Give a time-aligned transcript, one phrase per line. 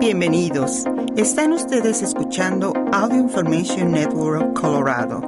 [0.00, 0.84] Bienvenidos.
[1.16, 5.20] Están ustedes escuchando Audio Information Network Colorado.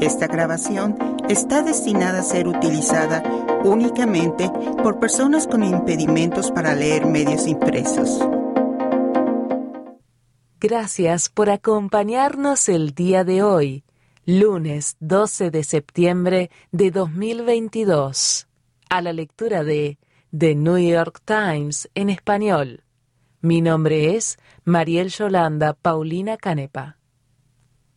[0.00, 0.98] Esta grabación
[1.28, 3.22] está destinada a ser utilizada
[3.62, 4.50] únicamente
[4.82, 8.18] por personas con impedimentos para leer medios impresos.
[10.58, 13.84] Gracias por acompañarnos el día de hoy,
[14.26, 18.48] lunes 12 de septiembre de 2022,
[18.88, 19.98] a la lectura de
[20.36, 22.82] The New York Times en español.
[23.42, 26.98] Mi nombre es Mariel Yolanda Paulina Canepa.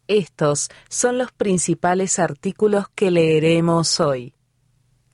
[0.08, 4.36] Estos son los principales artículos que leeremos hoy.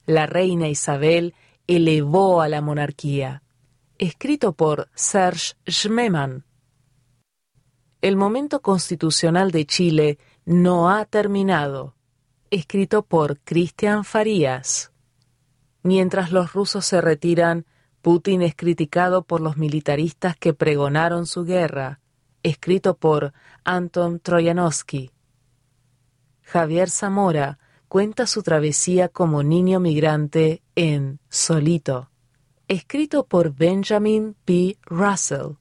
[0.05, 1.33] La reina Isabel
[1.65, 3.41] elevó a la monarquía.
[3.97, 6.45] Escrito por Serge Schmemann.
[8.01, 11.95] El momento constitucional de Chile no ha terminado.
[12.51, 14.91] Escrito por Cristian Farías.
[15.81, 17.65] Mientras los rusos se retiran,
[18.01, 21.99] Putin es criticado por los militaristas que pregonaron su guerra,
[22.43, 25.11] escrito por Anton Troyanovsky.
[26.41, 32.09] Javier Zamora cuenta su travesía como niño migrante en Solito,
[32.67, 34.77] escrito por Benjamin P.
[34.85, 35.57] Russell.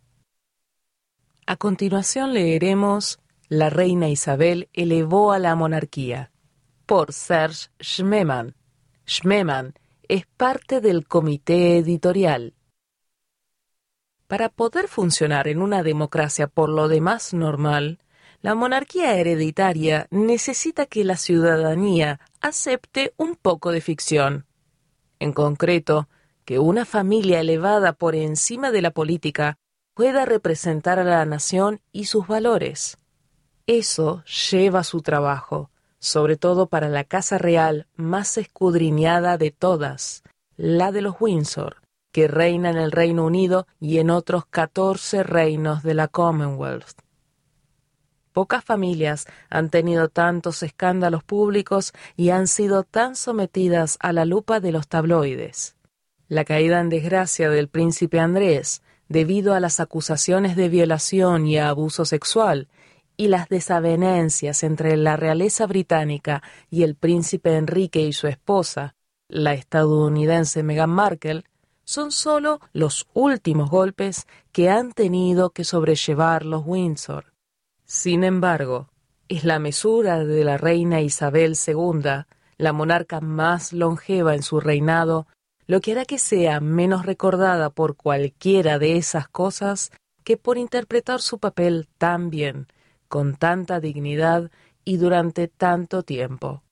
[1.47, 3.19] A continuación leeremos
[3.49, 6.31] La reina Isabel elevó a la monarquía,
[6.87, 8.55] por Serge Schmemann.
[9.07, 9.75] Schmemann
[10.09, 12.55] es parte del comité editorial.
[14.27, 17.99] Para poder funcionar en una democracia por lo demás normal,
[18.41, 24.47] la monarquía hereditaria necesita que la ciudadanía acepte un poco de ficción.
[25.19, 26.09] En concreto,
[26.45, 29.59] que una familia elevada por encima de la política
[29.93, 32.97] pueda representar a la nación y sus valores.
[33.67, 40.23] Eso lleva su trabajo, sobre todo para la casa real más escudriñada de todas,
[40.57, 41.77] la de los Windsor,
[42.13, 47.01] que reina en el Reino Unido y en otros catorce reinos de la Commonwealth.
[48.33, 54.61] Pocas familias han tenido tantos escándalos públicos y han sido tan sometidas a la lupa
[54.61, 55.75] de los tabloides.
[56.29, 62.05] La caída en desgracia del príncipe Andrés, debido a las acusaciones de violación y abuso
[62.05, 62.69] sexual,
[63.19, 68.95] y las desavenencias entre la realeza británica y el príncipe Enrique y su esposa,
[69.29, 71.43] la estadounidense Meghan Markle,
[71.85, 77.33] son solo los últimos golpes que han tenido que sobrellevar los Windsor.
[77.85, 78.89] Sin embargo,
[79.29, 82.25] es la mesura de la reina Isabel II,
[82.57, 85.27] la monarca más longeva en su reinado,
[85.67, 89.91] lo que hará que sea menos recordada por cualquiera de esas cosas
[90.23, 92.69] que por interpretar su papel tan bien,
[93.09, 94.51] con tanta dignidad
[94.85, 96.63] y durante tanto tiempo,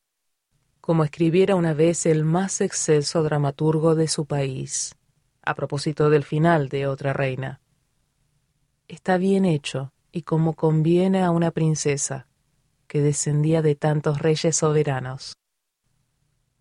[0.80, 4.94] como escribiera una vez el más exceso dramaturgo de su país,
[5.42, 7.60] a propósito del final de otra reina.
[8.86, 12.28] Está bien hecho y como conviene a una princesa
[12.86, 15.34] que descendía de tantos reyes soberanos.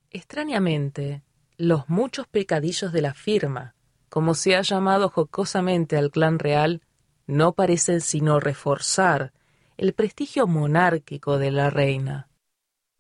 [0.10, 1.22] Extrañamente,
[1.58, 3.76] los muchos pecadillos de la firma,
[4.10, 6.82] como se ha llamado jocosamente al clan real,
[7.28, 9.34] no parecen sino reforzar
[9.78, 12.30] el prestigio monárquico de la reina.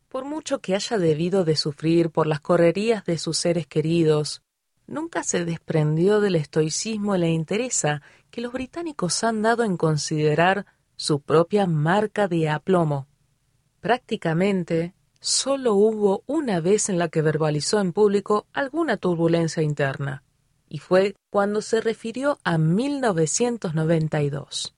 [0.09, 4.41] Por mucho que haya debido de sufrir por las correrías de sus seres queridos,
[4.87, 10.65] nunca se desprendió del estoicismo y la interesa que los británicos han dado en considerar
[10.97, 13.07] su propia marca de aplomo.
[13.79, 20.23] Prácticamente, solo hubo una vez en la que verbalizó en público alguna turbulencia interna,
[20.67, 24.74] y fue cuando se refirió a 1992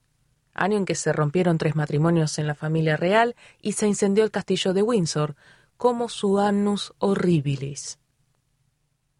[0.57, 4.31] año en que se rompieron tres matrimonios en la familia real y se incendió el
[4.31, 5.35] castillo de Windsor,
[5.77, 7.99] como su annus horribilis.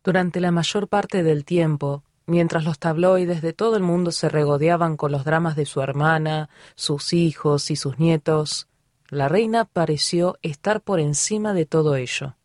[0.03, 4.97] Durante la mayor parte del tiempo, mientras los tabloides de todo el mundo se regodeaban
[4.97, 8.67] con los dramas de su hermana, sus hijos y sus nietos,
[9.09, 12.35] la reina pareció estar por encima de todo ello.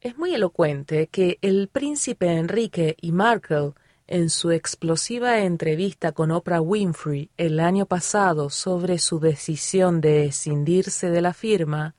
[0.00, 3.72] Es muy elocuente que el príncipe Enrique y Markle
[4.08, 11.10] en su explosiva entrevista con Oprah Winfrey el año pasado sobre su decisión de escindirse
[11.10, 11.94] de la firma,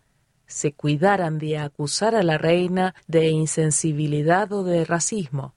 [0.48, 5.54] se cuidaran de acusar a la reina de insensibilidad o de racismo.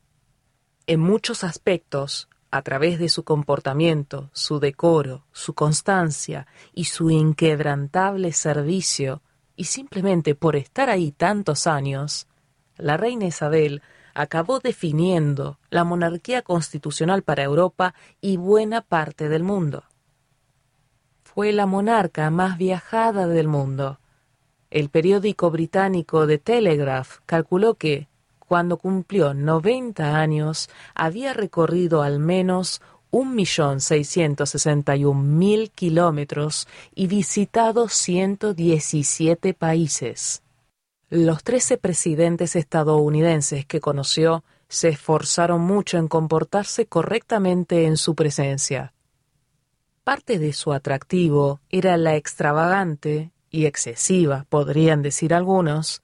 [0.86, 8.32] En muchos aspectos, a través de su comportamiento, su decoro, su constancia y su inquebrantable
[8.32, 9.22] servicio,
[9.56, 12.26] y simplemente por estar ahí tantos años,
[12.76, 13.80] la reina Isabel
[14.14, 19.84] acabó definiendo la monarquía constitucional para Europa y buena parte del mundo.
[21.22, 23.98] Fue la monarca más viajada del mundo.
[24.70, 32.82] El periódico británico The Telegraph calculó que, cuando cumplió 90 años, había recorrido al menos
[33.12, 40.42] 1.661.000 kilómetros y visitado 117 países.
[41.14, 48.94] Los 13 presidentes estadounidenses que conoció se esforzaron mucho en comportarse correctamente en su presencia.
[50.04, 56.02] Parte de su atractivo era la extravagante y excesiva, podrían decir algunos,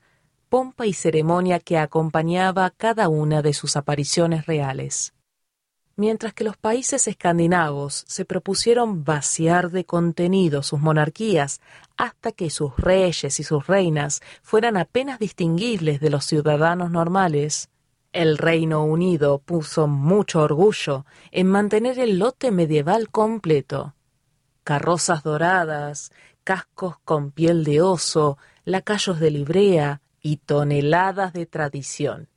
[0.51, 5.15] pompa y ceremonia que acompañaba cada una de sus apariciones reales.
[5.99, 11.61] Mientras que los países escandinavos se propusieron vaciar de contenido sus monarquías
[11.97, 17.69] hasta que sus reyes y sus reinas fueran apenas distinguibles de los ciudadanos normales,
[18.13, 23.97] el Reino Unido puso mucho orgullo en mantener el lote medieval completo.
[24.63, 26.13] Carrozas doradas,
[26.45, 32.29] cascos con piel de oso, lacayos de librea y toneladas de tradición.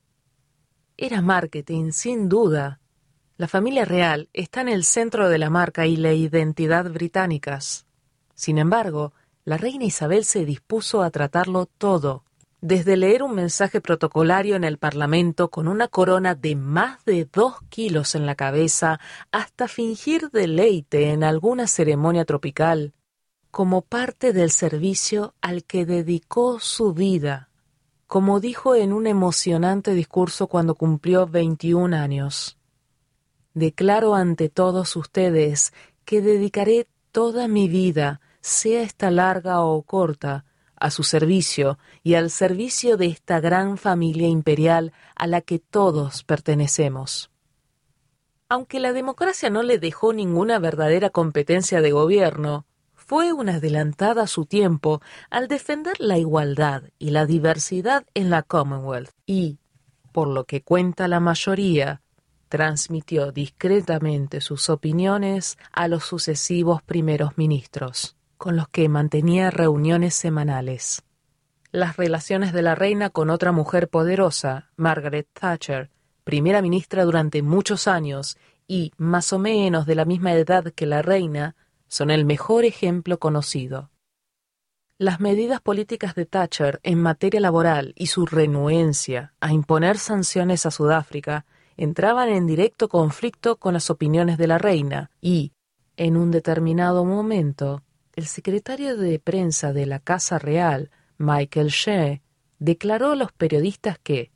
[0.98, 2.81] Era marketing, sin duda.
[3.42, 7.88] La familia real está en el centro de la marca y la identidad británicas.
[8.36, 9.14] Sin embargo,
[9.46, 12.24] la reina Isabel se dispuso a tratarlo todo,
[12.62, 17.56] desde leer un mensaje protocolario en el Parlamento con una corona de más de dos
[17.70, 19.00] kilos en la cabeza
[19.32, 22.94] hasta fingir deleite en alguna ceremonia tropical,
[23.50, 27.50] como parte del servicio al que dedicó su vida,
[28.06, 32.60] como dijo en un emocionante discurso cuando cumplió 21 años.
[33.53, 35.74] Declaro ante todos ustedes
[36.06, 40.45] que dedicaré toda mi vida, sea esta larga o corta,
[40.81, 46.24] a su servicio y al servicio de esta gran familia imperial a la que todos
[46.24, 47.30] pertenecemos.
[48.50, 52.65] Aunque la democracia no le dejó ninguna verdadera competencia de gobierno,
[52.95, 58.42] fue una adelantada a su tiempo al defender la igualdad y la diversidad en la
[58.42, 59.59] Commonwealth y,
[60.12, 62.01] por lo que cuenta la mayoría,
[62.51, 71.01] transmitió discretamente sus opiniones a los sucesivos primeros ministros, con los que mantenía reuniones semanales.
[71.71, 75.92] Las relaciones de la reina con otra mujer poderosa, Margaret Thatcher,
[76.25, 78.38] primera ministra durante muchos años
[78.68, 81.56] y más o menos de la misma edad que la reina,
[81.88, 83.92] son el mejor ejemplo conocido.
[84.98, 90.71] Las medidas políticas de Thatcher en materia laboral y su renuencia a imponer sanciones a
[90.71, 91.45] Sudáfrica
[91.78, 95.54] entraban en directo conflicto con las opiniones de la reina y,
[95.98, 97.84] en un determinado momento,
[98.16, 102.22] el secretario de prensa de la Casa Real, Michael Shea,
[102.60, 104.32] declaró a los periodistas que,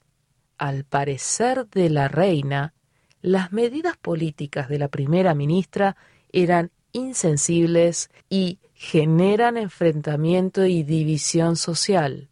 [0.57, 2.73] al parecer de la reina,
[3.21, 5.97] las medidas políticas de la primera ministra
[6.31, 12.29] eran insensibles y generan enfrentamiento y división social.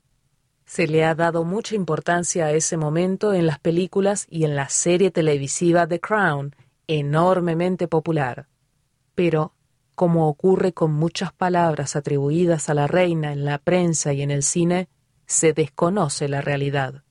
[0.74, 4.70] Se le ha dado mucha importancia a ese momento en las películas y en la
[4.70, 6.56] serie televisiva The Crown,
[6.88, 8.48] enormemente popular.
[9.14, 9.54] Pero,
[9.94, 14.42] como ocurre con muchas palabras atribuidas a la reina en la prensa y en el
[14.42, 14.90] cine,
[15.28, 17.04] se desconoce la realidad.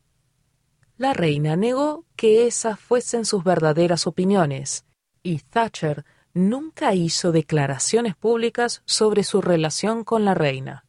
[0.97, 4.87] La reina negó que esas fuesen sus verdaderas opiniones,
[5.23, 6.05] y Thatcher
[6.35, 10.85] nunca hizo declaraciones públicas sobre su relación con la reina.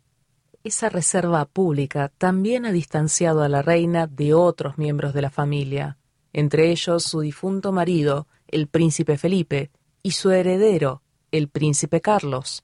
[0.64, 5.98] Esa reserva pública también ha distanciado a la reina de otros miembros de la familia,
[6.32, 9.72] entre ellos su difunto marido, el príncipe Felipe,
[10.02, 12.64] y su heredero, el príncipe Carlos,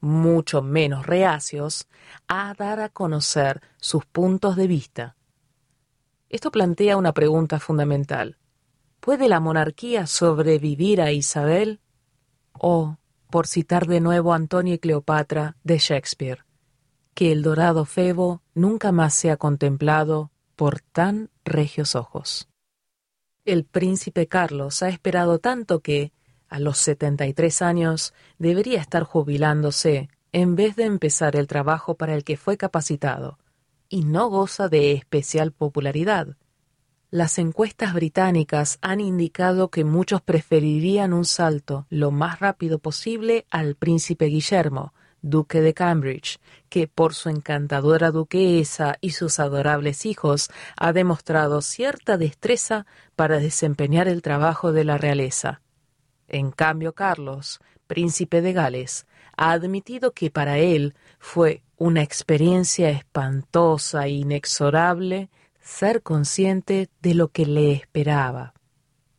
[0.00, 1.86] mucho menos reacios
[2.28, 5.16] a dar a conocer sus puntos de vista.
[6.28, 8.38] Esto plantea una pregunta fundamental.
[8.98, 11.80] ¿Puede la monarquía sobrevivir a Isabel?
[12.58, 12.96] o,
[13.30, 16.45] por citar de nuevo a Antonio y Cleopatra de Shakespeare,
[17.16, 22.46] que el dorado Febo nunca más sea contemplado por tan regios ojos.
[23.46, 26.12] El príncipe Carlos ha esperado tanto que,
[26.50, 31.94] a los setenta y tres años, debería estar jubilándose en vez de empezar el trabajo
[31.94, 33.38] para el que fue capacitado,
[33.88, 36.36] y no goza de especial popularidad.
[37.10, 43.74] Las encuestas británicas han indicado que muchos preferirían un salto lo más rápido posible al
[43.74, 44.92] príncipe Guillermo,
[45.28, 52.16] duque de Cambridge, que por su encantadora duquesa y sus adorables hijos ha demostrado cierta
[52.16, 55.60] destreza para desempeñar el trabajo de la realeza.
[56.28, 59.06] En cambio, Carlos, príncipe de Gales,
[59.36, 65.28] ha admitido que para él fue una experiencia espantosa e inexorable
[65.60, 68.54] ser consciente de lo que le esperaba.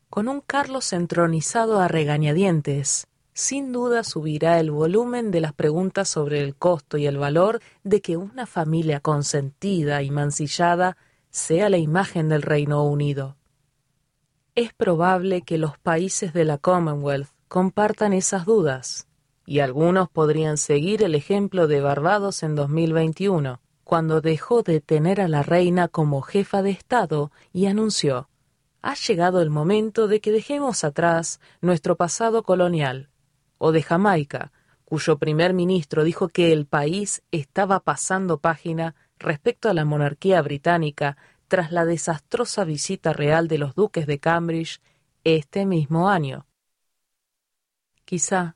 [0.09, 6.41] Con un Carlos entronizado a regañadientes, sin duda subirá el volumen de las preguntas sobre
[6.41, 10.97] el costo y el valor de que una familia consentida y mancillada
[11.29, 13.37] sea la imagen del Reino Unido.
[14.55, 19.07] Es probable que los países de la Commonwealth compartan esas dudas,
[19.45, 25.27] y algunos podrían seguir el ejemplo de Barbados en 2021, cuando dejó de tener a
[25.27, 28.29] la reina como jefa de Estado y anunció,
[28.81, 33.09] ha llegado el momento de que dejemos atrás nuestro pasado colonial,
[33.57, 34.51] o de Jamaica,
[34.85, 41.17] cuyo primer ministro dijo que el país estaba pasando página respecto a la monarquía británica
[41.47, 44.81] tras la desastrosa visita real de los duques de Cambridge
[45.23, 46.45] este mismo año.
[48.05, 48.55] Quizá,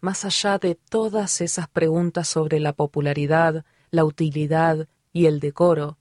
[0.00, 5.98] más allá de todas esas preguntas sobre la popularidad, la utilidad y el decoro,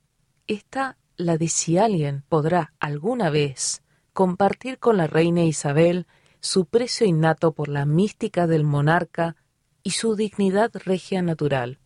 [0.47, 6.05] está la de si alguien podrá alguna vez compartir con la reina Isabel
[6.41, 9.35] su precio innato por la mística del monarca
[9.83, 11.79] y su dignidad regia natural.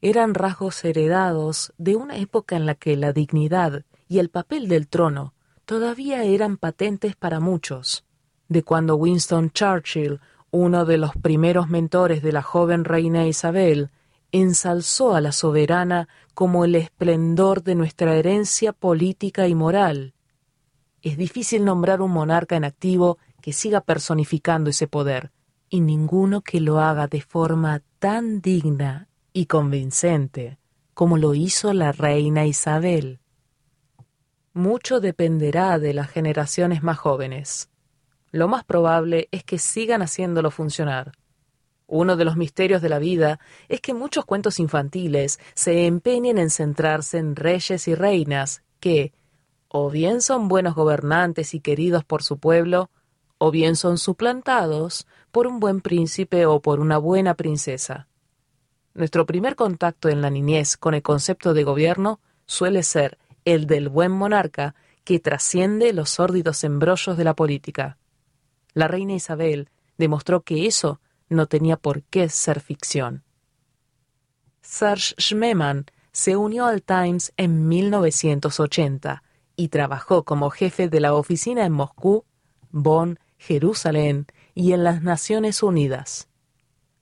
[0.00, 4.88] Eran rasgos heredados de una época en la que la dignidad y el papel del
[4.88, 5.34] trono
[5.66, 8.04] todavía eran patentes para muchos,
[8.48, 13.90] de cuando Winston Churchill, uno de los primeros mentores de la joven reina Isabel,
[14.32, 20.14] ensalzó a la soberana como el esplendor de nuestra herencia política y moral.
[21.02, 25.30] Es difícil nombrar un monarca en activo que siga personificando ese poder,
[25.68, 30.58] y ninguno que lo haga de forma tan digna y convincente
[30.94, 33.20] como lo hizo la reina Isabel.
[34.52, 37.70] Mucho dependerá de las generaciones más jóvenes.
[38.32, 41.12] Lo más probable es que sigan haciéndolo funcionar.
[41.86, 43.38] Uno de los misterios de la vida
[43.68, 49.12] es que muchos cuentos infantiles se empeñen en centrarse en reyes y reinas que,
[49.68, 52.90] o bien son buenos gobernantes y queridos por su pueblo,
[53.38, 58.08] o bien son suplantados por un buen príncipe o por una buena princesa.
[58.94, 63.88] Nuestro primer contacto en la niñez con el concepto de gobierno suele ser el del
[63.88, 64.74] buen monarca
[65.04, 67.98] que trasciende los sórdidos embrollos de la política.
[68.72, 73.22] La reina Isabel demostró que eso no tenía por qué ser ficción.
[74.62, 79.22] Serge Schmemann se unió al Times en 1980
[79.54, 82.24] y trabajó como jefe de la oficina en Moscú,
[82.70, 86.28] Bonn, Jerusalén y en las Naciones Unidas.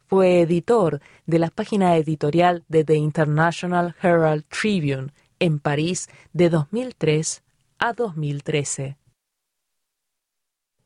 [0.06, 7.42] Fue editor de la página editorial de The International Herald Tribune en París de 2003
[7.78, 8.98] a 2013.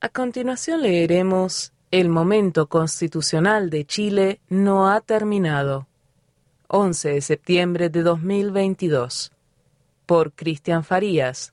[0.01, 5.89] A continuación leeremos El momento constitucional de Chile no ha terminado.
[6.69, 9.33] 11 de septiembre de 2022.
[10.07, 11.53] Por Cristian Farías,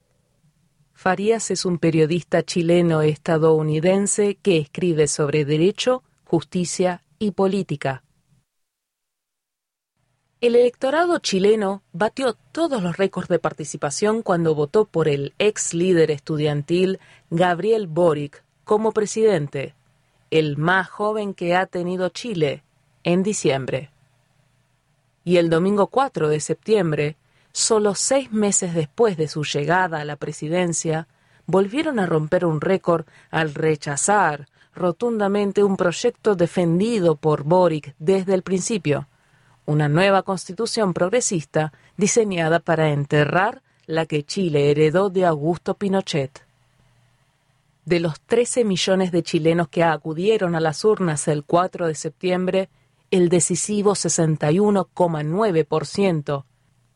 [0.95, 8.01] Farías es un periodista chileno-estadounidense que escribe sobre derecho, justicia y política.
[10.39, 16.11] El electorado chileno batió todos los récords de participación cuando votó por el ex líder
[16.11, 16.99] estudiantil
[17.29, 19.75] Gabriel Boric como presidente,
[20.31, 22.63] el más joven que ha tenido Chile,
[23.03, 23.91] en diciembre.
[25.23, 27.17] Y el domingo 4 de septiembre,
[27.55, 31.07] solo seis meses después de su llegada a la presidencia,
[31.47, 38.41] volvieron a romper un récord al rechazar rotundamente un proyecto defendido por Boric desde el
[38.41, 39.07] principio,
[39.65, 46.43] una nueva constitución progresista diseñada para enterrar la que Chile heredó de Augusto Pinochet.
[47.85, 52.67] De los 13 millones de chilenos que acudieron a las urnas el 4 de septiembre,
[53.11, 56.43] el decisivo 61,9%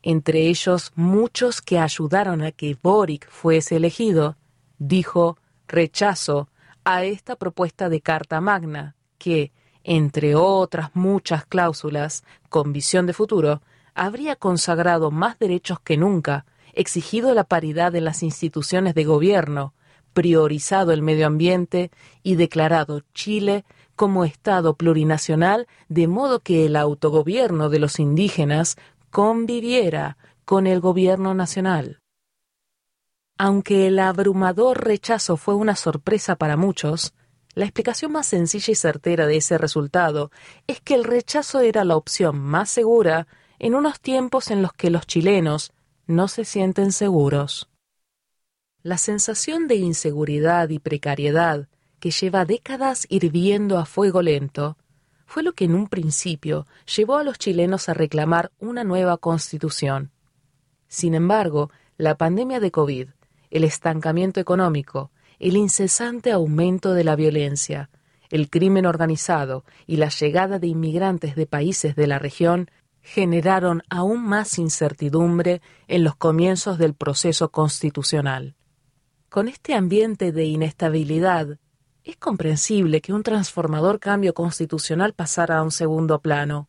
[0.02, 4.38] entre ellos muchos que ayudaron a que Boric fuese elegido,
[4.78, 5.38] dijo
[5.68, 6.50] rechazo
[6.84, 9.52] a esta propuesta de Carta Magna, que,
[9.84, 13.62] entre otras muchas cláusulas, con visión de futuro,
[13.94, 19.74] habría consagrado más derechos que nunca, exigido la paridad en las instituciones de gobierno,
[20.14, 21.92] priorizado el medio ambiente
[22.24, 23.66] y declarado Chile
[23.96, 28.78] como Estado plurinacional, de modo que el autogobierno de los indígenas
[29.10, 32.00] conviviera con el gobierno nacional.
[33.38, 37.14] Aunque el abrumador rechazo fue una sorpresa para muchos,
[37.56, 40.32] la explicación más sencilla y certera de ese resultado
[40.68, 43.28] es que el rechazo era la opción más segura
[43.60, 45.72] en unos tiempos en los que los chilenos
[46.08, 47.70] no se sienten seguros.
[48.82, 51.68] La sensación de inseguridad y precariedad
[52.00, 54.78] que lleva décadas hirviendo a fuego lento
[55.30, 56.66] fue lo que en un principio
[56.98, 60.10] llevó a los chilenos a reclamar una nueva constitución.
[60.88, 63.10] Sin embargo, la pandemia de COVID,
[63.52, 67.92] el estancamiento económico, el incesante aumento de la violencia,
[68.32, 72.72] el crimen organizado y la llegada de inmigrantes de países de la región
[73.04, 78.56] generaron aún más incertidumbre en los comienzos del proceso constitucional.
[79.30, 81.60] Con este ambiente de inestabilidad,
[82.10, 86.68] es comprensible que un transformador cambio constitucional pasara a un segundo plano.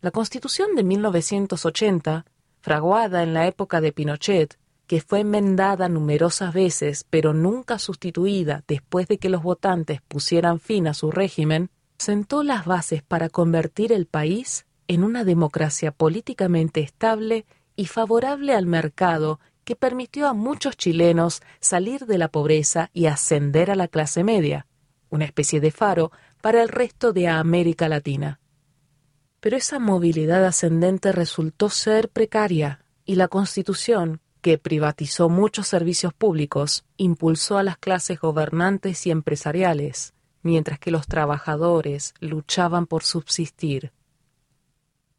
[0.00, 2.26] La Constitución de 1980,
[2.60, 9.08] fraguada en la época de Pinochet, que fue enmendada numerosas veces pero nunca sustituida después
[9.08, 14.06] de que los votantes pusieran fin a su régimen, sentó las bases para convertir el
[14.06, 21.42] país en una democracia políticamente estable y favorable al mercado que permitió a muchos chilenos
[21.58, 24.68] salir de la pobreza y ascender a la clase media,
[25.10, 28.38] una especie de faro para el resto de América Latina.
[29.40, 36.84] Pero esa movilidad ascendente resultó ser precaria y la Constitución, que privatizó muchos servicios públicos,
[36.96, 43.90] impulsó a las clases gobernantes y empresariales, mientras que los trabajadores luchaban por subsistir.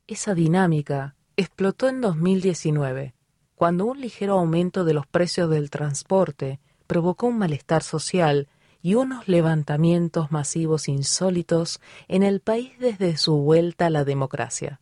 [0.08, 3.17] Esa dinámica explotó en 2019,
[3.58, 8.50] cuando un ligero aumento de los precios del transporte provocó un malestar social
[8.84, 14.80] y unos levantamientos masivos insólitos en el país desde su vuelta a la democracia.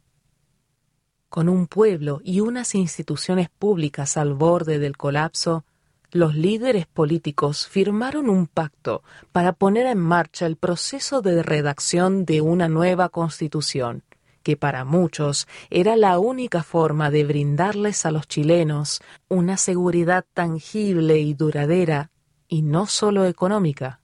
[1.29, 5.63] Con un pueblo y unas instituciones públicas al borde del colapso,
[6.12, 12.41] los líderes políticos firmaron un pacto para poner en marcha el proceso de redacción de
[12.41, 14.03] una nueva constitución,
[14.46, 21.18] que para muchos era la única forma de brindarles a los chilenos una seguridad tangible
[21.18, 22.12] y duradera,
[22.48, 24.02] y no solo económica.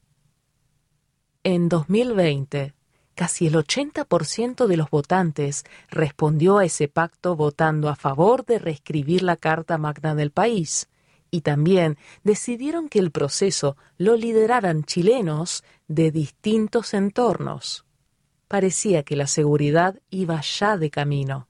[1.44, 2.74] En 2020,
[3.14, 9.22] casi el 80% de los votantes respondió a ese pacto votando a favor de reescribir
[9.22, 10.90] la Carta Magna del país,
[11.30, 17.86] y también decidieron que el proceso lo lideraran chilenos de distintos entornos.
[18.52, 21.48] Parecía que la seguridad iba ya de camino.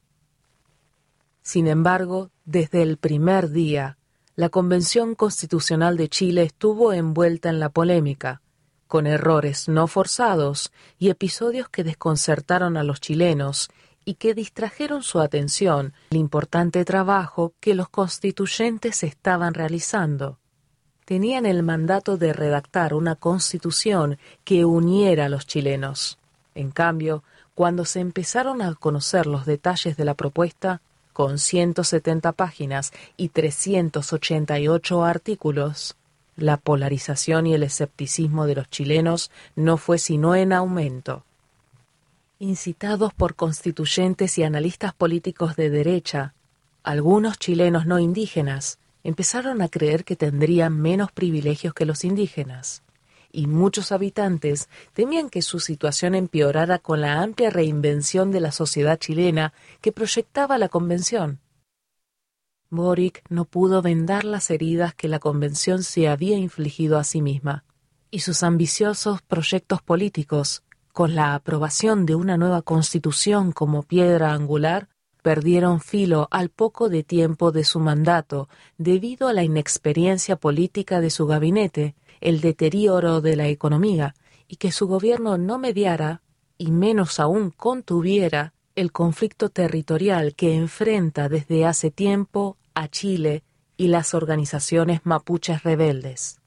[1.41, 3.97] Sin embargo, desde el primer día,
[4.35, 8.43] la Convención Constitucional de Chile estuvo envuelta en la polémica,
[8.85, 13.71] con errores no forzados y episodios que desconcertaron a los chilenos
[14.05, 20.37] y que distrajeron su atención el importante trabajo que los constituyentes estaban realizando.
[21.05, 26.19] Tenían el mandato de redactar una constitución que uniera a los chilenos.
[26.55, 27.23] En cambio,
[27.55, 30.81] cuando se empezaron a conocer los detalles de la propuesta,
[31.13, 35.95] con 170 páginas y 388 artículos,
[36.37, 41.23] la polarización y el escepticismo de los chilenos no fue sino en aumento.
[42.39, 46.33] Incitados por constituyentes y analistas políticos de derecha,
[46.83, 52.81] algunos chilenos no indígenas empezaron a creer que tendrían menos privilegios que los indígenas,
[53.33, 58.97] y muchos habitantes temían que su situación empeorara con la amplia reinvención de la sociedad
[58.97, 61.39] chilena que proyectaba la Convención.
[62.69, 67.65] Boric no pudo vendar las heridas que la Convención se había infligido a sí misma,
[68.09, 70.63] y sus ambiciosos proyectos políticos,
[70.93, 74.89] con la aprobación de una nueva Constitución como piedra angular,
[75.21, 81.09] perdieron filo al poco de tiempo de su mandato debido a la inexperiencia política de
[81.09, 84.15] su gabinete, el deterioro de la economía,
[84.47, 86.21] y que su gobierno no mediara,
[86.57, 93.43] y menos aún contuviera, el conflicto territorial que enfrenta desde hace tiempo a Chile
[93.75, 96.39] y las organizaciones mapuches rebeldes.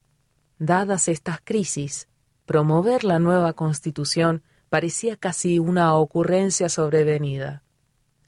[0.58, 2.08] Dadas estas crisis,
[2.46, 7.62] promover la nueva constitución parecía casi una ocurrencia sobrevenida.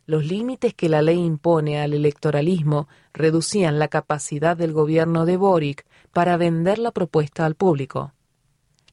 [0.06, 5.84] Los límites que la ley impone al electoralismo reducían la capacidad del gobierno de Boric
[6.16, 8.14] para vender la propuesta al público.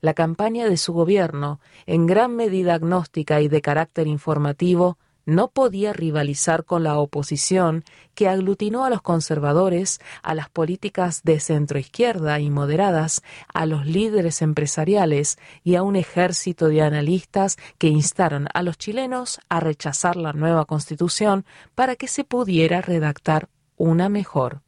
[0.01, 5.93] La campaña de su gobierno, en gran medida agnóstica y de carácter informativo, no podía
[5.93, 12.49] rivalizar con la oposición que aglutinó a los conservadores, a las políticas de centroizquierda y
[12.49, 13.21] moderadas,
[13.53, 19.39] a los líderes empresariales y a un ejército de analistas que instaron a los chilenos
[19.47, 24.59] a rechazar la nueva constitución para que se pudiera redactar una mejor.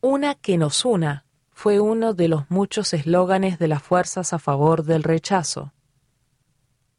[0.00, 1.25] Una que nos una
[1.58, 5.72] fue uno de los muchos eslóganes de las fuerzas a favor del rechazo.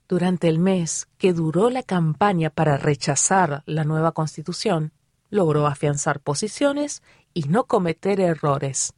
[0.08, 4.93] Durante el mes que duró la campaña para rechazar la nueva constitución,
[5.30, 7.04] logró afianzar posiciones
[7.36, 8.96] y no cometer errores.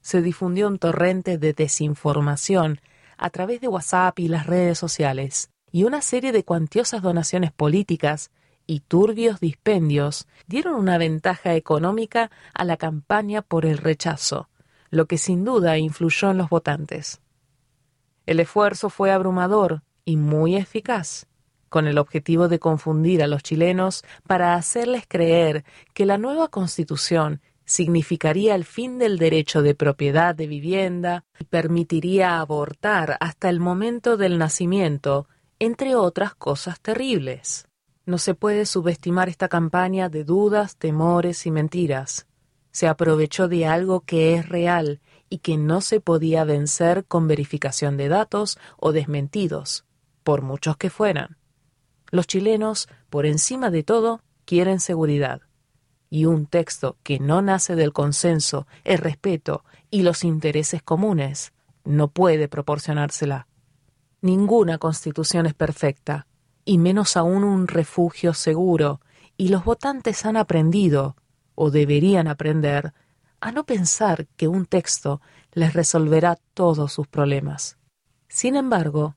[0.00, 2.80] Se difundió un torrente de desinformación
[3.18, 8.30] a través de WhatsApp y las redes sociales, y una serie de cuantiosas donaciones políticas
[8.66, 14.48] y turbios dispendios dieron una ventaja económica a la campaña por el rechazo,
[14.90, 17.20] lo que sin duda influyó en los votantes.
[18.26, 21.26] El esfuerzo fue abrumador y muy eficaz,
[21.68, 27.40] con el objetivo de confundir a los chilenos para hacerles creer que la nueva constitución
[27.64, 34.16] significaría el fin del derecho de propiedad de vivienda y permitiría abortar hasta el momento
[34.16, 37.66] del nacimiento, entre otras cosas terribles.
[38.06, 42.26] No se puede subestimar esta campaña de dudas, temores y mentiras.
[42.76, 47.96] Se aprovechó de algo que es real y que no se podía vencer con verificación
[47.96, 49.86] de datos o desmentidos,
[50.22, 51.38] por muchos que fueran.
[52.10, 55.40] Los chilenos, por encima de todo, quieren seguridad.
[56.10, 62.08] Y un texto que no nace del consenso, el respeto y los intereses comunes no
[62.08, 63.48] puede proporcionársela.
[64.20, 66.26] Ninguna constitución es perfecta,
[66.66, 69.00] y menos aún un refugio seguro,
[69.38, 71.16] y los votantes han aprendido,
[71.56, 72.94] o deberían aprender,
[73.40, 75.20] a no pensar que un texto
[75.52, 77.76] les resolverá todos sus problemas.
[78.28, 79.16] Sin embargo,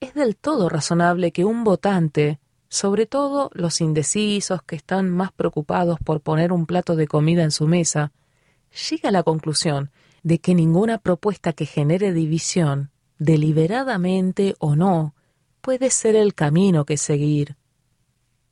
[0.00, 5.98] es del todo razonable que un votante, sobre todo los indecisos que están más preocupados
[6.04, 8.12] por poner un plato de comida en su mesa,
[8.90, 9.90] llegue a la conclusión
[10.22, 15.14] de que ninguna propuesta que genere división, deliberadamente o no,
[15.60, 17.56] puede ser el camino que seguir.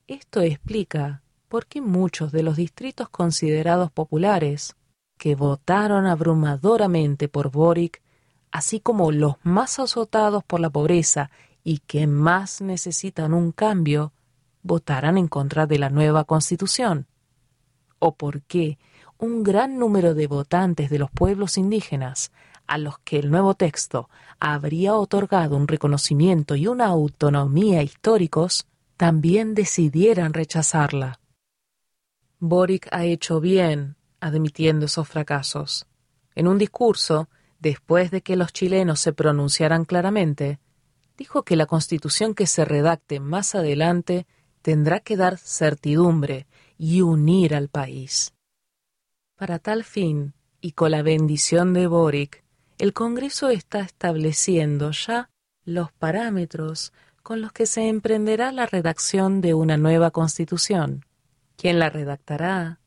[0.06, 4.76] Esto explica por qué muchos de los distritos considerados populares,
[5.18, 8.02] que votaron abrumadoramente por Boric,
[8.50, 11.30] así como los más azotados por la pobreza
[11.64, 14.12] y que más necesitan un cambio,
[14.62, 17.06] votarán en contra de la nueva Constitución?
[17.98, 18.78] ¿O por qué
[19.18, 22.32] un gran número de votantes de los pueblos indígenas,
[22.66, 29.54] a los que el nuevo texto habría otorgado un reconocimiento y una autonomía históricos, también
[29.54, 31.20] decidieran rechazarla?
[32.38, 35.86] Boric ha hecho bien admitiendo esos fracasos.
[36.34, 37.28] En un discurso,
[37.60, 40.58] después de que los chilenos se pronunciaran claramente,
[41.16, 44.26] dijo que la constitución que se redacte más adelante
[44.60, 46.46] tendrá que dar certidumbre
[46.76, 48.34] y unir al país.
[49.36, 52.44] Para tal fin, y con la bendición de Boric,
[52.78, 55.30] el Congreso está estableciendo ya
[55.64, 61.05] los parámetros con los que se emprenderá la redacción de una nueva constitución.
[61.56, 62.80] ¿Quién la redactará?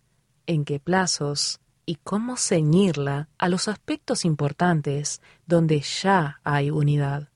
[0.50, 7.30] en qué plazos y cómo ceñirla a los aspectos importantes donde ya hay unidad.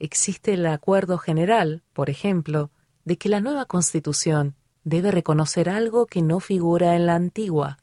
[0.00, 2.72] Existe el acuerdo general, por ejemplo,
[3.04, 7.78] de que la nueva Constitución debe reconocer algo que no figura en la antigua,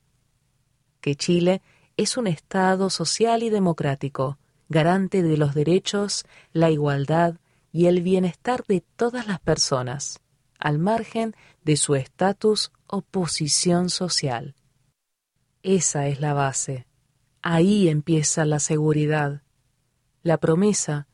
[0.99, 1.61] que Chile
[1.95, 7.35] es un Estado social y democrático, garante de los derechos, la igualdad
[7.71, 10.19] y el bienestar de todas las personas,
[10.59, 14.55] al margen de su estatus o posición social.
[15.63, 16.87] Esa es la base.
[17.41, 19.41] Ahí empieza la seguridad.
[20.23, 21.07] La promesa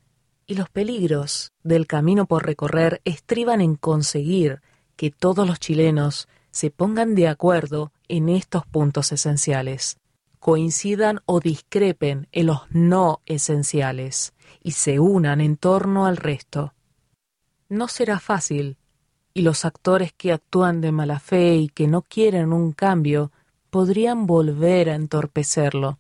[0.46, 4.62] y los peligros del camino por recorrer estriban en conseguir
[4.96, 9.98] que todos los chilenos se pongan de acuerdo en estos puntos esenciales,
[10.40, 16.74] coincidan o discrepen en los no esenciales y se unan en torno al resto.
[17.70, 18.78] No será fácil,
[19.34, 23.32] y los actores que actúan de mala fe y que no quieren un cambio
[23.70, 26.00] podrían volver a entorpecerlo.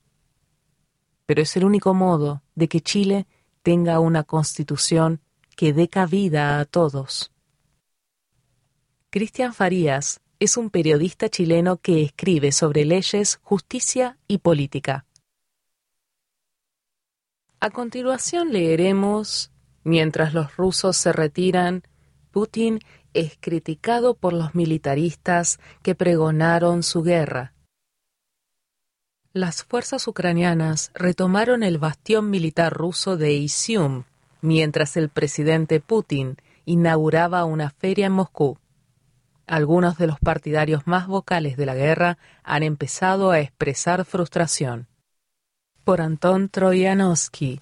[1.25, 3.25] Pero es el único modo de que Chile
[3.63, 5.21] tenga una constitución
[5.55, 7.31] que dé cabida a todos.
[9.09, 15.05] Cristian Farías es un periodista chileno que escribe sobre leyes, justicia y política.
[17.59, 21.83] A continuación leeremos Mientras los rusos se retiran,
[22.31, 22.79] Putin
[23.13, 27.53] es criticado por los militaristas que pregonaron su guerra
[29.33, 34.03] las fuerzas ucranianas retomaron el bastión militar ruso de Izium,
[34.41, 38.59] mientras el presidente Putin inauguraba una feria en Moscú.
[39.47, 44.85] Algunos de los partidarios más vocales de la guerra han empezado a expresar frustración.
[45.83, 47.59] Por Anton Troyanovsky,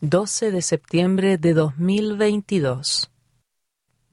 [0.00, 3.13] 12 de septiembre de 2022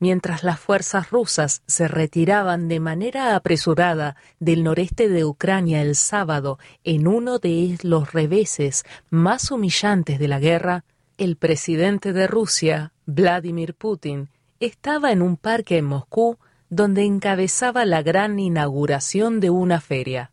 [0.01, 6.57] mientras las fuerzas rusas se retiraban de manera apresurada del noreste de Ucrania el sábado
[6.83, 10.85] en uno de los reveses más humillantes de la guerra,
[11.19, 18.01] el presidente de Rusia, Vladimir Putin, estaba en un parque en Moscú donde encabezaba la
[18.01, 20.31] gran inauguración de una feria.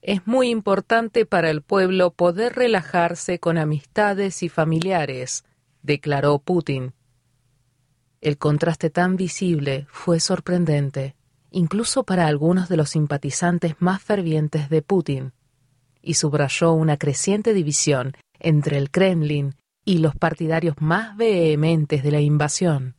[0.00, 5.44] Es muy importante para el pueblo poder relajarse con amistades y familiares,
[5.82, 6.94] declaró Putin
[8.20, 11.16] el contraste tan visible fue sorprendente,
[11.50, 15.32] incluso para algunos de los simpatizantes más fervientes de Putin,
[16.02, 19.54] y subrayó una creciente división entre el Kremlin
[19.84, 22.94] y los partidarios más vehementes de la invasión.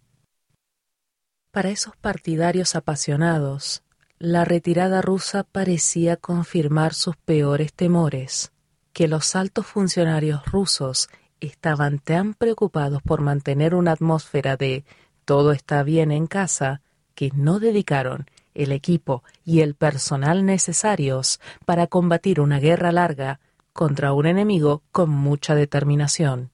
[1.51, 3.83] Para esos partidarios apasionados,
[4.17, 8.51] la retirada rusa parecía confirmar sus peores temores,
[8.93, 14.85] que los altos funcionarios rusos estaban tan preocupados por mantener una atmósfera de
[15.31, 16.81] todo está bien en casa
[17.15, 23.39] que no dedicaron el equipo y el personal necesarios para combatir una guerra larga
[23.71, 26.51] contra un enemigo con mucha determinación.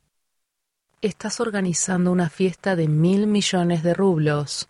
[1.01, 4.69] Estás organizando una fiesta de mil millones de rublos,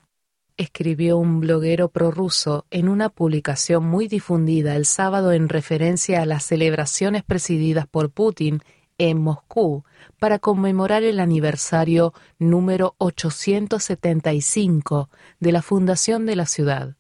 [0.56, 6.46] escribió un bloguero prorruso en una publicación muy difundida el sábado en referencia a las
[6.46, 8.62] celebraciones presididas por Putin
[8.98, 9.84] en Moscú
[10.20, 16.96] para conmemorar el aniversario número 875 de la fundación de la ciudad.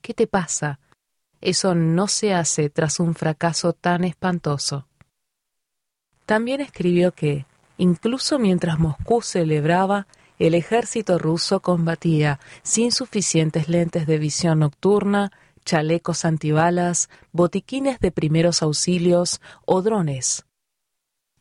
[0.00, 0.80] ¿Qué te pasa?
[1.40, 4.86] Eso no se hace tras un fracaso tan espantoso.
[6.24, 7.46] También escribió que,
[7.78, 10.06] incluso mientras Moscú celebraba,
[10.38, 15.32] el ejército ruso combatía sin suficientes lentes de visión nocturna,
[15.64, 20.44] chalecos antibalas, botiquines de primeros auxilios o drones.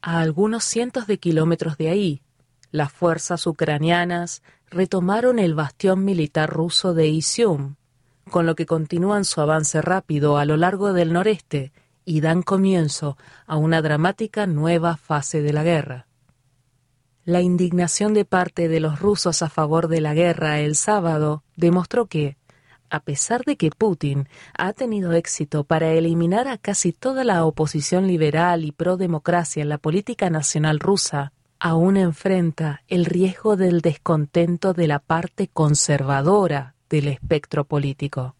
[0.07, 2.21] A algunos cientos de kilómetros de ahí,
[2.69, 7.73] las fuerzas ucranianas retomaron el bastión militar ruso de Isium,
[8.29, 11.73] con lo que continúan su avance rápido a lo largo del noreste
[12.05, 16.05] y dan comienzo a una dramática nueva fase de la guerra.
[17.23, 22.05] La indignación de parte de los rusos a favor de la guerra el sábado demostró
[22.05, 22.37] que,
[22.89, 28.07] a pesar de que Putin ha tenido éxito para eliminar a casi toda la oposición
[28.07, 34.87] liberal y pro-democracia en la política nacional rusa, aún enfrenta el riesgo del descontento de
[34.87, 38.35] la parte conservadora del espectro político.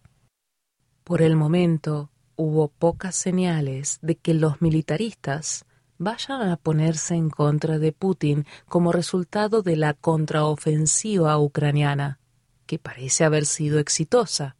[1.04, 5.64] Por el momento hubo pocas señales de que los militaristas
[5.98, 12.18] vayan a ponerse en contra de Putin como resultado de la contraofensiva ucraniana,
[12.66, 14.56] que parece haber sido exitosa,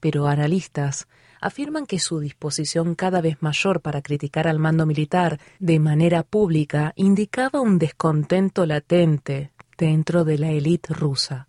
[0.00, 1.06] pero analistas
[1.40, 6.92] afirman que su disposición cada vez mayor para criticar al mando militar de manera pública
[6.96, 11.48] indicaba un descontento latente dentro de la élite rusa.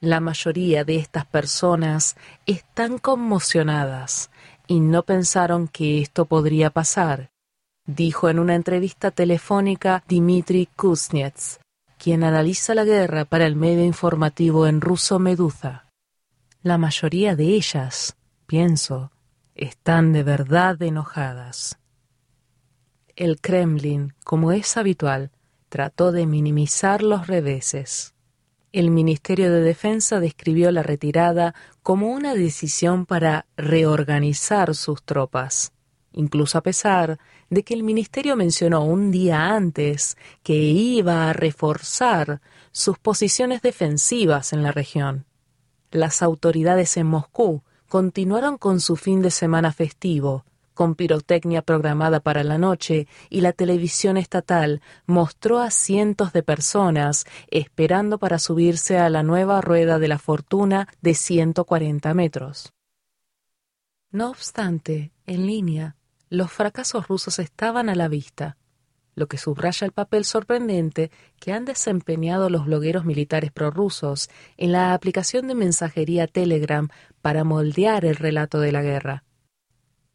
[0.00, 4.30] La mayoría de estas personas están conmocionadas
[4.66, 7.30] y no pensaron que esto podría pasar,
[7.86, 11.61] dijo en una entrevista telefónica Dmitry Kuznets,
[12.02, 15.86] quien analiza la guerra para el medio informativo en ruso Meduza.
[16.60, 19.12] La mayoría de ellas, pienso,
[19.54, 21.78] están de verdad enojadas.
[23.14, 25.30] El Kremlin, como es habitual,
[25.68, 28.14] trató de minimizar los reveses.
[28.72, 35.70] El Ministerio de Defensa describió la retirada como una decisión para reorganizar sus tropas,
[36.12, 37.20] incluso a pesar
[37.52, 44.54] de que el Ministerio mencionó un día antes que iba a reforzar sus posiciones defensivas
[44.54, 45.26] en la región.
[45.90, 52.42] Las autoridades en Moscú continuaron con su fin de semana festivo, con pirotecnia programada para
[52.42, 59.10] la noche y la televisión estatal mostró a cientos de personas esperando para subirse a
[59.10, 62.72] la nueva rueda de la fortuna de 140 metros.
[64.10, 65.96] No obstante, en línea,
[66.32, 68.56] los fracasos rusos estaban a la vista,
[69.14, 74.94] lo que subraya el papel sorprendente que han desempeñado los blogueros militares prorrusos en la
[74.94, 76.88] aplicación de mensajería Telegram
[77.20, 79.24] para moldear el relato de la guerra.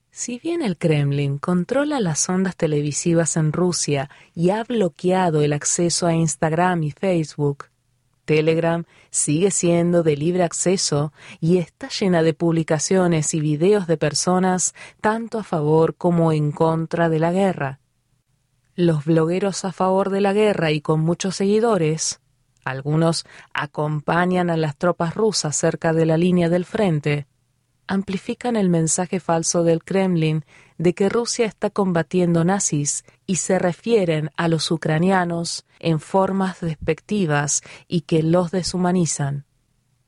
[0.10, 6.08] Si bien el Kremlin controla las ondas televisivas en Rusia y ha bloqueado el acceso
[6.08, 7.66] a Instagram y Facebook,
[8.28, 14.76] Telegram sigue siendo de libre acceso y está llena de publicaciones y videos de personas
[15.02, 17.80] tanto a favor como en contra de la guerra.
[18.76, 22.20] Los blogueros a favor de la guerra y con muchos seguidores,
[22.64, 27.26] algunos acompañan a las tropas rusas cerca de la línea del frente,
[27.88, 30.44] amplifican el mensaje falso del Kremlin
[30.78, 37.62] de que Rusia está combatiendo nazis y se refieren a los ucranianos en formas despectivas
[37.88, 39.46] y que los deshumanizan.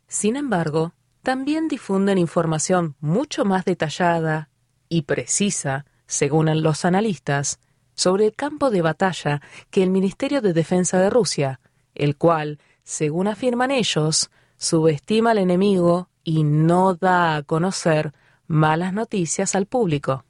[0.08, 4.50] Sin embargo, también difunden información mucho más detallada
[4.88, 7.60] y precisa, según los analistas,
[7.94, 11.60] sobre el campo de batalla que el Ministerio de Defensa de Rusia,
[11.94, 18.14] el cual, según afirman ellos, subestima al enemigo y no da a conocer
[18.48, 20.26] malas noticias al público.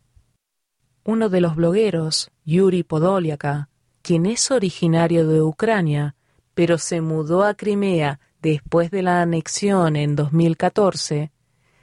[1.03, 3.68] Uno de los blogueros, Yuri Podoliaka,
[4.01, 6.15] quien es originario de Ucrania,
[6.53, 11.31] pero se mudó a Crimea después de la anexión en 2014,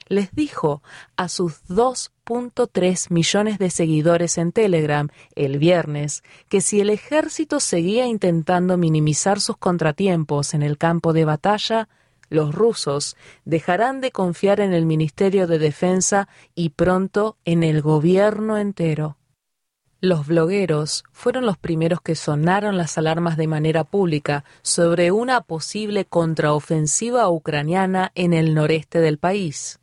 [0.09, 0.83] les dijo
[1.17, 8.07] a sus 2.3 millones de seguidores en Telegram el viernes que si el ejército seguía
[8.07, 11.89] intentando minimizar sus contratiempos en el campo de batalla,
[12.29, 18.59] los rusos dejarán de confiar en el Ministerio de Defensa y pronto en el gobierno
[18.59, 19.17] entero.
[20.01, 26.05] Los blogueros fueron los primeros que sonaron las alarmas de manera pública sobre una posible
[26.05, 29.81] contraofensiva ucraniana en el noreste del país.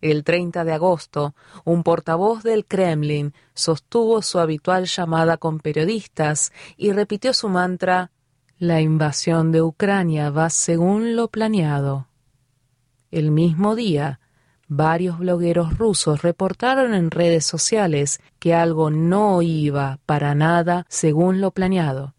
[0.00, 6.92] El 30 de agosto, un portavoz del Kremlin sostuvo su habitual llamada con periodistas y
[6.92, 8.12] repitió su mantra
[8.58, 12.08] La invasión de Ucrania va según lo planeado.
[13.10, 14.20] El mismo día,
[14.68, 21.50] Varios blogueros rusos reportaron en redes sociales que algo no iba para nada según lo
[21.50, 22.14] planeado.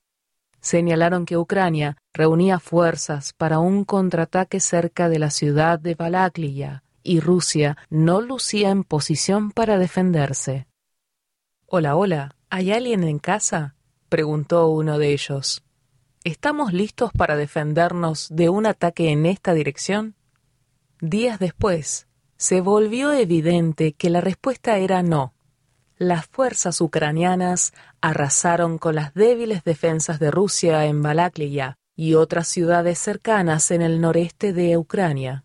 [0.62, 7.20] Señalaron que Ucrania reunía fuerzas para un contraataque cerca de la ciudad de Balaklia y
[7.20, 10.68] Rusia no lucía en posición para defenderse.
[11.68, 13.76] Hola, hola, ¿hay alguien en casa?
[14.10, 15.64] preguntó uno de ellos.
[16.24, 20.16] ¿Estamos listos para defendernos de un ataque en esta dirección?
[21.00, 22.08] Días después,
[22.46, 25.34] se volvió evidente que la respuesta era no.
[25.98, 33.00] Las fuerzas ucranianas arrasaron con las débiles defensas de Rusia en Balaklia y otras ciudades
[33.00, 35.44] cercanas en el noreste de Ucrania.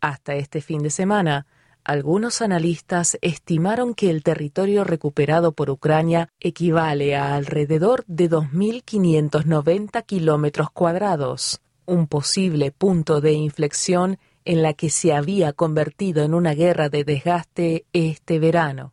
[0.00, 1.46] Hasta este fin de semana,
[1.84, 10.68] algunos analistas estimaron que el territorio recuperado por Ucrania equivale a alrededor de 2.590 kilómetros
[10.72, 16.88] cuadrados, un posible punto de inflexión en la que se había convertido en una guerra
[16.88, 18.92] de desgaste este verano.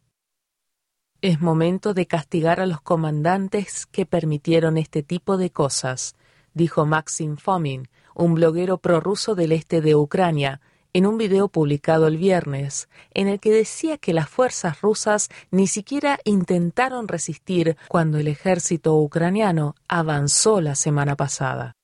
[1.22, 6.16] Es momento de castigar a los comandantes que permitieron este tipo de cosas,
[6.54, 10.62] dijo Maxim Fomin, un bloguero prorruso del este de Ucrania,
[10.94, 15.68] en un video publicado el viernes, en el que decía que las fuerzas rusas ni
[15.68, 21.79] siquiera intentaron resistir cuando el ejército ucraniano avanzó la semana pasada.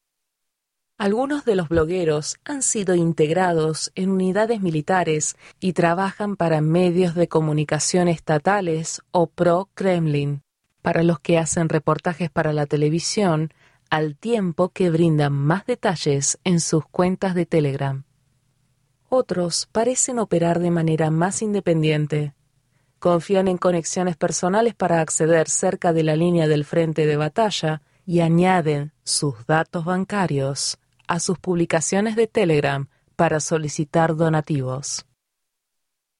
[0.98, 7.28] Algunos de los blogueros han sido integrados en unidades militares y trabajan para medios de
[7.28, 10.42] comunicación estatales o pro-Kremlin,
[10.82, 13.52] para los que hacen reportajes para la televisión,
[13.90, 18.06] al tiempo que brindan más detalles en sus cuentas de Telegram.
[19.10, 22.34] Otros parecen operar de manera más independiente.
[23.00, 28.22] Confían en conexiones personales para acceder cerca de la línea del frente de batalla y
[28.22, 35.06] añaden sus datos bancarios a sus publicaciones de Telegram para solicitar donativos.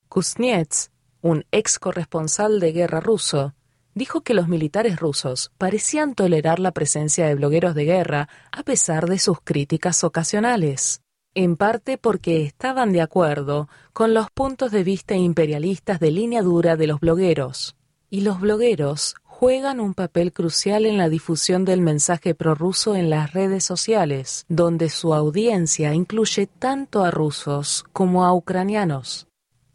[0.10, 3.54] Kuznets, un ex corresponsal de guerra ruso,
[3.96, 9.08] dijo que los militares rusos parecían tolerar la presencia de blogueros de guerra a pesar
[9.08, 11.02] de sus críticas ocasionales,
[11.34, 16.76] en parte porque estaban de acuerdo con los puntos de vista imperialistas de línea dura
[16.76, 17.76] de los blogueros.
[18.10, 23.34] Y los blogueros juegan un papel crucial en la difusión del mensaje prorruso en las
[23.34, 29.28] redes sociales, donde su audiencia incluye tanto a rusos como a ucranianos.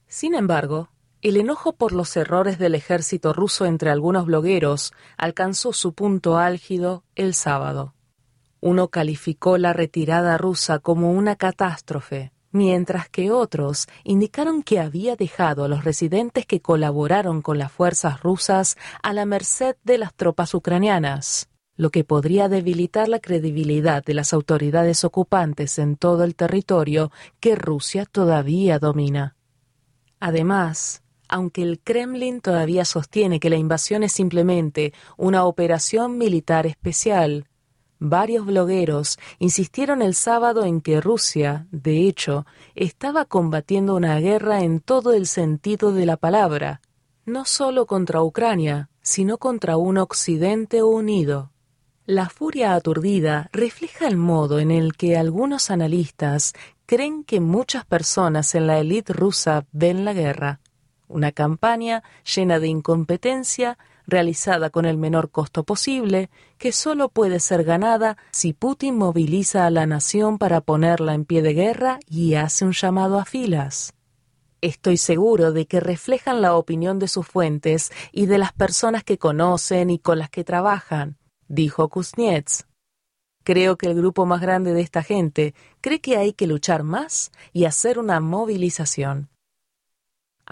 [0.07, 0.89] Sin embargo,
[1.21, 7.05] el enojo por los errores del ejército ruso entre algunos blogueros alcanzó su punto álgido
[7.15, 7.93] el sábado.
[8.61, 15.65] Uno calificó la retirada rusa como una catástrofe, mientras que otros indicaron que había dejado
[15.65, 20.55] a los residentes que colaboraron con las fuerzas rusas a la merced de las tropas
[20.55, 27.11] ucranianas, lo que podría debilitar la credibilidad de las autoridades ocupantes en todo el territorio
[27.41, 29.37] que Rusia todavía domina.
[30.19, 37.47] Además, aunque el Kremlin todavía sostiene que la invasión es simplemente una operación militar especial,
[38.03, 44.81] Varios blogueros insistieron el sábado en que Rusia, de hecho, estaba combatiendo una guerra en
[44.81, 46.81] todo el sentido de la palabra,
[47.27, 51.53] no solo contra Ucrania, sino contra un Occidente unido.
[52.07, 56.55] La furia aturdida refleja el modo en el que algunos analistas
[56.87, 60.61] creen que muchas personas en la élite rusa ven la guerra,
[61.07, 67.65] una campaña llena de incompetencia realizada con el menor costo posible, que solo puede ser
[67.65, 72.65] ganada si Putin moviliza a la nación para ponerla en pie de guerra y hace
[72.65, 73.95] un llamado a filas.
[74.63, 79.17] Estoy seguro de que reflejan la opinión de sus fuentes y de las personas que
[79.17, 81.17] conocen y con las que trabajan,
[81.49, 82.67] dijo Kuznets.
[83.43, 87.33] Creo que el grupo más grande de esta gente cree que hay que luchar más
[87.55, 89.31] y hacer una movilización.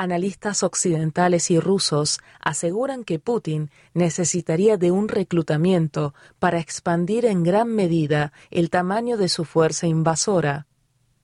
[0.00, 7.74] Analistas occidentales y rusos aseguran que Putin necesitaría de un reclutamiento para expandir en gran
[7.74, 10.68] medida el tamaño de su fuerza invasora.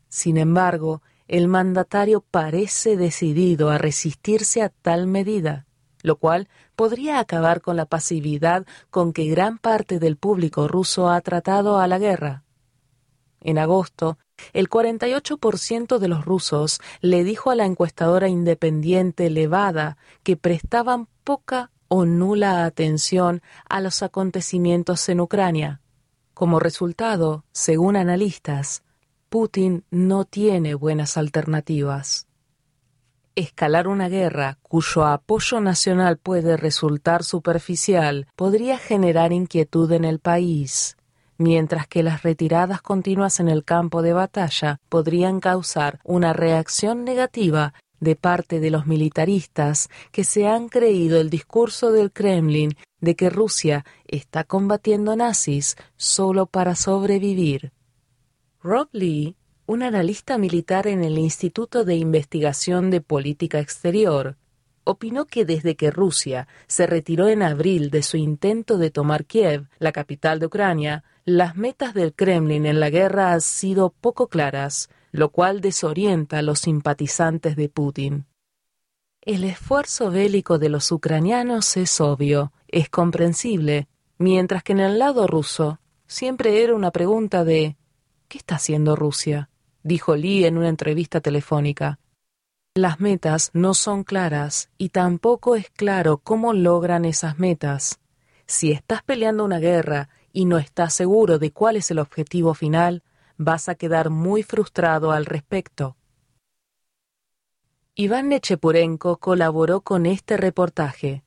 [0.09, 5.67] Sin embargo, el mandatario parece decidido a resistirse a tal medida,
[6.03, 11.21] lo cual podría acabar con la pasividad con que gran parte del público ruso ha
[11.21, 12.43] tratado a la guerra.
[13.41, 14.19] En agosto,
[14.53, 21.71] El 48% de los rusos le dijo a la encuestadora independiente Levada que prestaban poca
[21.89, 25.81] o nula atención a los acontecimientos en Ucrania.
[26.35, 28.83] Como resultado, según analistas,
[29.29, 32.27] Putin no tiene buenas alternativas.
[33.37, 40.97] Escalar una guerra cuyo apoyo nacional puede resultar superficial podría generar inquietud en el país
[41.39, 47.75] mientras que las retiradas continuas en el campo de batalla podrían causar una reacción negativa
[48.01, 53.31] de parte de los militaristas que se han creído el discurso del Kremlin de que
[53.31, 57.73] Rusia está combatiendo nazis solo para sobrevivir.
[58.63, 64.37] Rob Lee, un analista militar en el Instituto de Investigación de Política Exterior,
[64.85, 69.69] opinó que desde que Rusia se retiró en abril de su intento de tomar Kiev,
[69.79, 74.91] la capital de Ucrania, las metas del Kremlin en la guerra han sido poco claras,
[75.11, 78.27] lo cual desorienta a los simpatizantes de Putin.
[79.23, 85.27] El esfuerzo bélico de los ucranianos es obvio, es comprensible, mientras que en el lado
[85.27, 87.77] ruso siempre era una pregunta de
[88.29, 89.49] ¿qué está haciendo Rusia?
[89.83, 91.99] dijo Lee en una entrevista telefónica.
[92.75, 98.01] Las metas no son claras y tampoco es claro cómo logran esas metas.
[98.47, 103.03] Si estás peleando una guerra y no estás seguro de cuál es el objetivo final,
[103.39, 105.97] vas a quedar muy frustrado al respecto.
[107.95, 111.23] Iván Nechepurenko colaboró con este reportaje.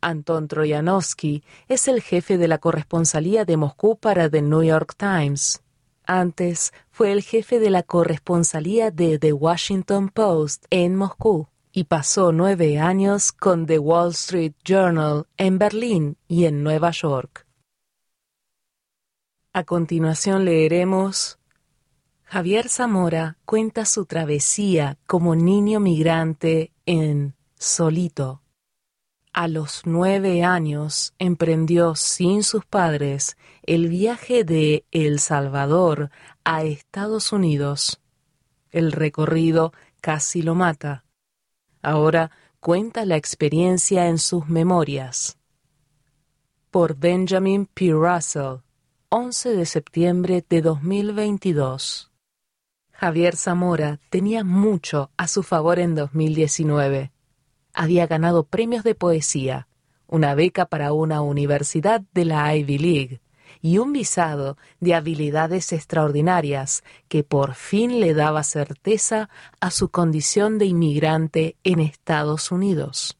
[0.00, 5.62] Anton Troyanovsky es el jefe de la corresponsalía de Moscú para The New York Times.
[6.06, 12.32] Antes fue el jefe de la corresponsalía de The Washington Post en Moscú y pasó
[12.32, 17.47] nueve años con The Wall Street Journal en Berlín y en Nueva York.
[19.58, 21.40] A continuación leeremos
[22.22, 28.40] Javier Zamora cuenta su travesía como niño migrante en Solito.
[29.32, 36.12] A los nueve años emprendió sin sus padres el viaje de El Salvador
[36.44, 38.00] a Estados Unidos.
[38.70, 41.04] El recorrido casi lo mata.
[41.82, 42.30] Ahora
[42.60, 45.36] cuenta la experiencia en sus memorias.
[46.70, 47.90] Por Benjamin P.
[47.90, 48.58] Russell
[49.10, 52.12] 11 de septiembre de 2022.
[52.92, 57.10] Javier Zamora tenía mucho a su favor en 2019.
[57.72, 59.66] Había ganado premios de poesía,
[60.08, 63.20] una beca para una universidad de la Ivy League
[63.62, 70.58] y un visado de habilidades extraordinarias que por fin le daba certeza a su condición
[70.58, 73.17] de inmigrante en Estados Unidos.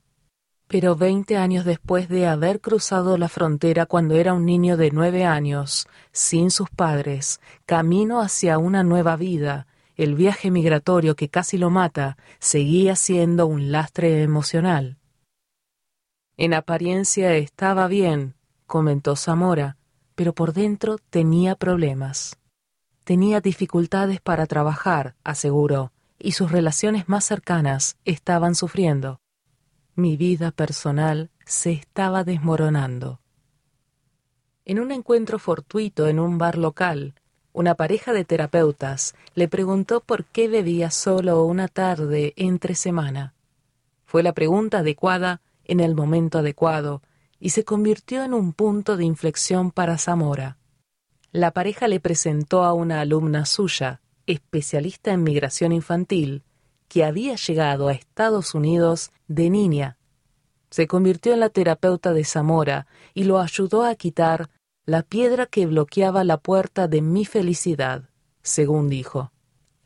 [0.69, 5.25] Pero veinte años después de haber cruzado la frontera cuando era un niño de nueve
[5.25, 9.67] años, sin sus padres, camino hacia una nueva vida,
[9.97, 14.99] el viaje migratorio que casi lo mata seguía siendo un lastre emocional.
[16.37, 18.35] En apariencia estaba bien,
[18.67, 19.79] comentó Zamora,
[20.15, 22.39] pero por dentro tenía problemas.
[23.05, 29.19] Tenía dificultades para trabajar, aseguró, y sus relaciones más cercanas estaban sufriendo
[29.99, 33.21] mi vida personal se estaba desmoronando.
[34.65, 37.15] En un encuentro fortuito en un bar local,
[37.53, 43.35] una pareja de terapeutas le preguntó por qué bebía solo una tarde entre semana.
[44.05, 47.03] Fue la pregunta adecuada en el momento adecuado
[47.41, 50.59] y se convirtió en un punto de inflexión para Zamora.
[51.33, 56.45] La pareja le presentó a una alumna suya, especialista en migración infantil,
[56.89, 59.99] que había llegado a Estados Unidos de niña.
[60.71, 64.51] Se convirtió en la terapeuta de Zamora y lo ayudó a quitar
[64.85, 68.09] la piedra que bloqueaba la puerta de mi felicidad,
[68.43, 69.33] según dijo.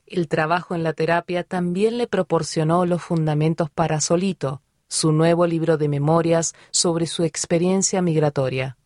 [0.07, 5.79] El trabajo en la terapia también le proporcionó los fundamentos para Solito, su nuevo libro
[5.79, 8.77] de memorias sobre su experiencia migratoria.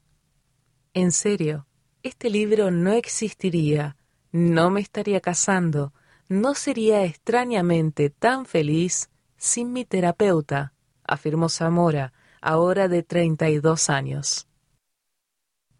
[0.95, 1.67] En serio,
[2.03, 3.97] este libro no existiría,
[4.31, 5.93] no me estaría casando,
[6.29, 10.72] no sería extrañamente tan feliz sin mi terapeuta,
[11.05, 14.47] afirmó Zamora, ahora de treinta y dos años.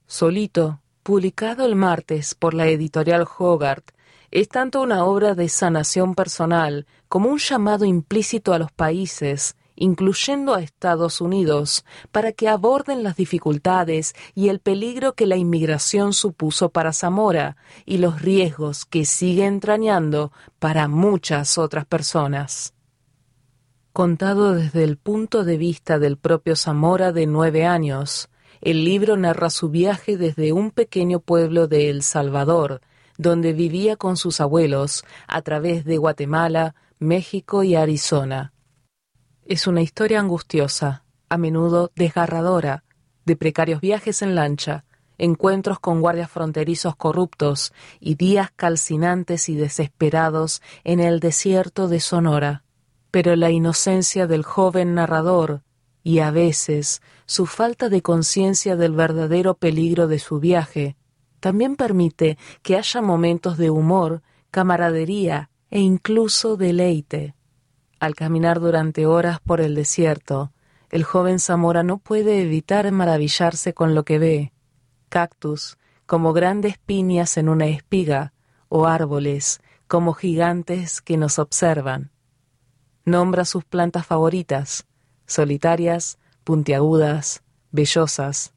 [0.07, 3.91] Solito, publicado el martes por la editorial Hogarth,
[4.31, 10.55] es tanto una obra de sanación personal como un llamado implícito a los países, incluyendo
[10.55, 16.71] a Estados Unidos, para que aborden las dificultades y el peligro que la inmigración supuso
[16.71, 22.75] para Zamora y los riesgos que sigue entrañando para muchas otras personas.
[23.93, 28.29] Contado desde el punto de vista del propio Zamora de nueve años,
[28.61, 32.81] el libro narra su viaje desde un pequeño pueblo de El Salvador,
[33.19, 38.53] donde vivía con sus abuelos a través de Guatemala, México y Arizona.
[39.49, 42.83] Es una historia angustiosa, a menudo desgarradora,
[43.25, 44.85] de precarios viajes en lancha,
[45.19, 52.65] encuentros con guardias fronterizos corruptos y días calcinantes y desesperados en el desierto de Sonora.
[53.13, 55.63] Pero la inocencia del joven narrador
[56.03, 60.97] y a veces su falta de conciencia del verdadero peligro de su viaje
[61.39, 67.36] también permite que haya momentos de humor, camaradería e incluso deleite.
[67.99, 70.53] Al caminar durante horas por el desierto,
[70.91, 74.53] el joven Zamora no puede evitar maravillarse con lo que ve,
[75.09, 78.33] cactus como grandes piñas en una espiga,
[78.69, 82.11] o árboles como gigantes que nos observan.
[83.05, 84.87] Nombra sus plantas favoritas,
[85.27, 88.53] solitarias, puntiagudas, vellosas.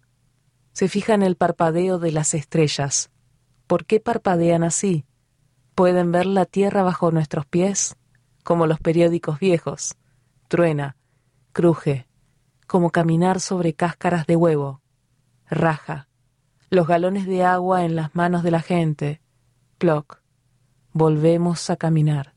[0.73, 3.09] Se fija en el parpadeo de las estrellas.
[3.67, 5.05] ¿Por qué parpadean así?
[5.75, 7.95] ¿Pueden ver la tierra bajo nuestros pies?
[8.49, 9.95] Como los periódicos viejos.
[10.47, 10.97] Truena,
[11.51, 12.07] cruje,
[12.65, 14.81] como caminar sobre cáscaras de huevo.
[15.51, 16.07] Raja,
[16.71, 19.21] los galones de agua en las manos de la gente.
[19.77, 20.23] Ploc.
[20.93, 22.33] Volvemos a caminar.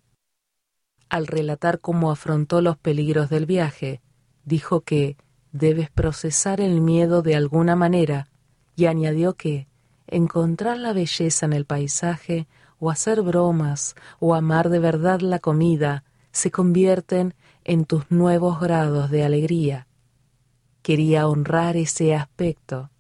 [1.09, 4.03] Al relatar cómo afrontó los peligros del viaje,
[4.45, 5.17] dijo que
[5.51, 8.29] debes procesar el miedo de alguna manera
[8.77, 9.67] y añadió que
[10.07, 12.49] encontrar la belleza en el paisaje
[12.83, 16.03] o hacer bromas o amar de verdad la comida
[16.33, 19.87] se convierten en tus nuevos grados de alegría.
[20.83, 22.91] Quería honrar ese aspecto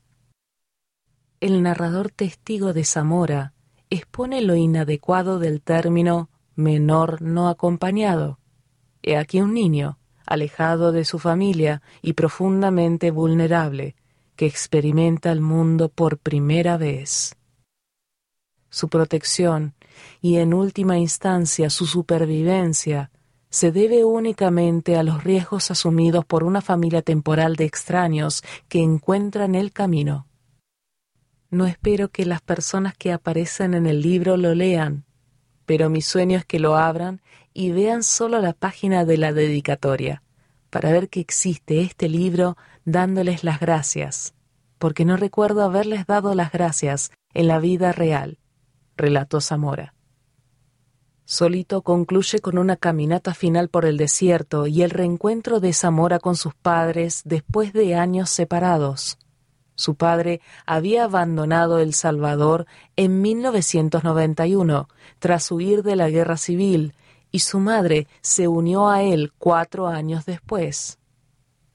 [1.43, 3.53] el narrador testigo de Zamora
[3.91, 8.39] expone lo inadecuado del término menor no acompañado.
[9.03, 13.97] He aquí un niño, alejado de su familia y profundamente vulnerable,
[14.37, 17.37] que experimenta el mundo por primera vez.
[18.73, 19.75] Su protección
[20.23, 23.11] y en última instancia su supervivencia
[23.51, 29.55] se debe únicamente a los riesgos asumidos por una familia temporal de extraños que encuentran
[29.55, 30.27] el camino.
[31.51, 35.05] No espero que las personas que aparecen en el libro lo lean,
[35.67, 37.21] pero mi sueño es que lo abran
[37.53, 40.23] y vean solo la página de la dedicatoria,
[40.71, 42.57] para ver que existe este libro
[42.87, 44.33] dándoles las gracias,
[44.79, 48.39] porque no recuerdo haberles dado las gracias en la vida real,
[48.97, 49.95] relató Zamora.
[51.25, 56.37] Solito concluye con una caminata final por el desierto y el reencuentro de Zamora con
[56.37, 59.19] sus padres después de años separados.
[59.75, 62.67] Su padre había abandonado El Salvador
[62.97, 64.89] en 1991
[65.19, 66.95] tras huir de la guerra civil
[67.31, 70.99] y su madre se unió a él cuatro años después.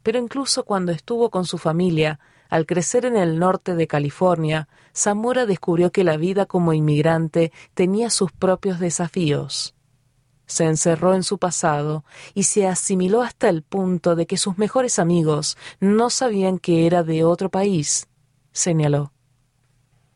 [0.03, 5.45] Pero incluso cuando estuvo con su familia, al crecer en el norte de California, Zamora
[5.45, 9.75] descubrió que la vida como inmigrante tenía sus propios desafíos.
[10.45, 14.97] Se encerró en su pasado y se asimiló hasta el punto de que sus mejores
[14.97, 18.07] amigos no sabían que era de otro país,
[18.53, 19.11] señaló.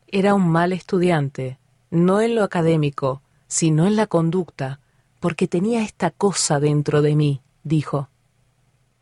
[0.08, 1.58] Era un mal estudiante,
[1.90, 4.80] no en lo académico, sino en la conducta,
[5.20, 8.08] porque tenía esta cosa dentro de mí, dijo.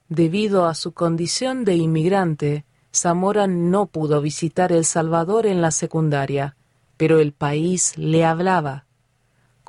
[0.08, 2.64] Debido a su condición de inmigrante,
[2.94, 6.56] Zamora no pudo visitar El Salvador en la secundaria,
[6.96, 8.84] pero el país le hablaba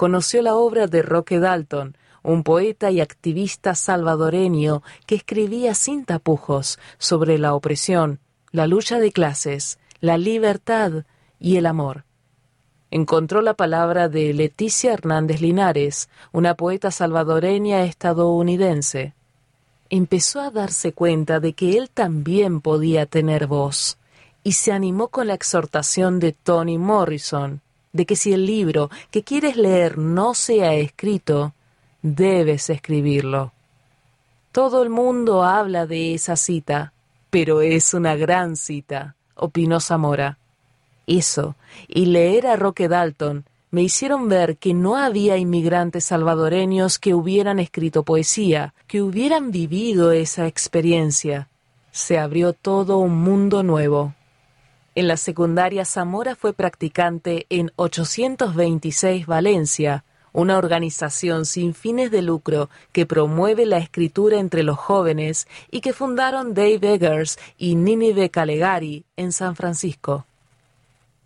[0.01, 6.79] conoció la obra de Roque Dalton, un poeta y activista salvadoreño que escribía sin tapujos
[6.97, 8.19] sobre la opresión,
[8.51, 11.05] la lucha de clases, la libertad
[11.39, 12.05] y el amor.
[12.89, 19.13] Encontró la palabra de Leticia Hernández Linares, una poeta salvadoreña estadounidense.
[19.93, 23.97] Empezó a darse cuenta de que él también podía tener voz,
[24.41, 27.59] y se animó con la exhortación de Toni Morrison,
[27.91, 31.53] de que si el libro que quieres leer no se ha escrito,
[32.01, 33.51] debes escribirlo.
[34.53, 36.93] Todo el mundo habla de esa cita,
[37.29, 40.37] pero es una gran cita, opinó Zamora.
[41.05, 41.55] Eso,
[41.89, 47.57] y leer a Roque Dalton, me hicieron ver que no había inmigrantes salvadoreños que hubieran
[47.57, 51.47] escrito poesía, que hubieran vivido esa experiencia.
[51.91, 54.13] Se abrió todo un mundo nuevo.
[54.93, 60.03] En la secundaria Zamora fue practicante en 826 Valencia,
[60.33, 65.93] una organización sin fines de lucro que promueve la escritura entre los jóvenes y que
[65.93, 70.25] fundaron Dave Eggers y Ninive Calegari en San Francisco.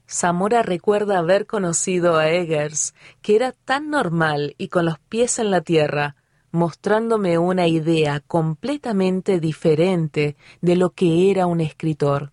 [0.08, 5.52] Zamora recuerda haber conocido a Eggers, que era tan normal y con los pies en
[5.52, 6.16] la tierra,
[6.52, 12.32] mostrándome una idea completamente diferente de lo que era un escritor.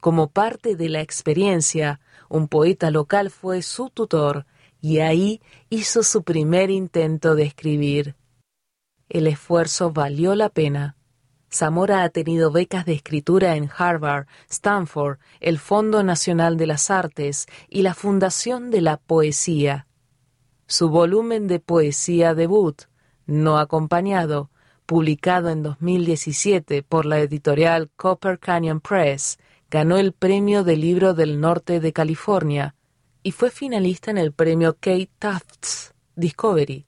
[0.00, 4.46] Como parte de la experiencia, un poeta local fue su tutor
[4.80, 5.40] y ahí
[5.70, 8.16] hizo su primer intento de escribir.
[9.08, 10.95] El esfuerzo valió la pena.
[11.56, 17.46] Zamora ha tenido becas de escritura en Harvard, Stanford, el Fondo Nacional de las Artes
[17.70, 19.86] y la Fundación de la Poesía.
[20.66, 22.82] Su volumen de poesía debut,
[23.24, 24.50] No acompañado,
[24.84, 29.38] publicado en 2017 por la editorial Copper Canyon Press,
[29.70, 32.74] ganó el Premio del Libro del Norte de California
[33.22, 36.84] y fue finalista en el Premio Kate Tufts Discovery.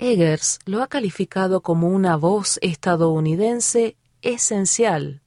[0.00, 5.22] Eggers lo ha calificado como una voz estadounidense esencial.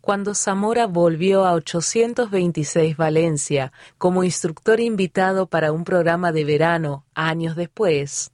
[0.00, 7.54] Cuando Zamora volvió a 826 Valencia como instructor invitado para un programa de verano años
[7.54, 8.32] después,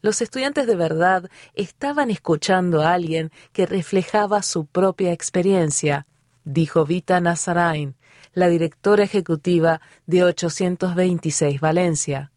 [0.00, 6.06] los estudiantes de verdad estaban escuchando a alguien que reflejaba su propia experiencia,
[6.44, 7.96] dijo Vita Nazarain,
[8.32, 12.32] la directora ejecutiva de 826 Valencia.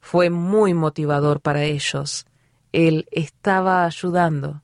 [0.00, 2.26] Fue muy motivador para ellos.
[2.72, 4.62] Él estaba ayudando.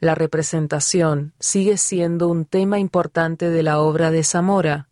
[0.00, 4.88] La representación sigue siendo un tema importante de la obra de Zamora.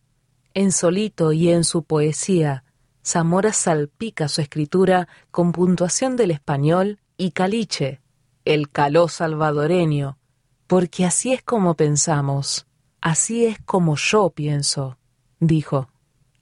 [0.54, 2.64] En Solito y en su poesía,
[3.04, 8.00] Zamora salpica su escritura con puntuación del español y caliche,
[8.44, 10.18] el caló salvadoreño,
[10.66, 12.66] porque así es como pensamos,
[13.00, 14.96] así es como yo pienso,
[15.40, 15.88] dijo.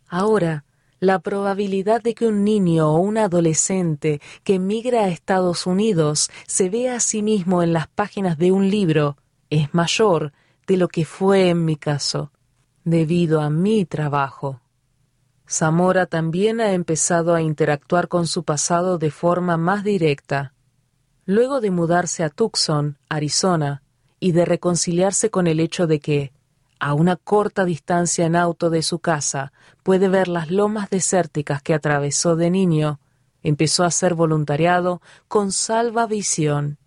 [0.08, 0.64] Ahora,
[1.00, 6.70] la probabilidad de que un niño o un adolescente que migra a Estados Unidos se
[6.70, 9.16] vea a sí mismo en las páginas de un libro
[9.50, 10.32] es mayor
[10.66, 12.30] de lo que fue en mi caso,
[12.84, 14.60] debido a mi trabajo.
[15.48, 20.52] Zamora también ha empezado a interactuar con su pasado de forma más directa.
[21.24, 23.82] Luego de mudarse a Tucson, Arizona,
[24.20, 26.32] y de reconciliarse con el hecho de que,
[26.80, 29.52] a una corta distancia en auto de su casa,
[29.82, 33.00] puede ver las lomas desérticas que atravesó de niño,
[33.42, 36.78] empezó a hacer voluntariado con Salva Visión,